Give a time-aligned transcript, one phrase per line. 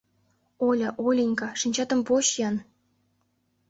[0.67, 2.55] —Оля, Оленька, шинчатым поч-ян.